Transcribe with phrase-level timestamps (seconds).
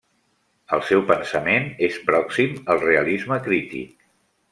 [0.77, 3.93] El seu pensament és pròxim al realisme crític.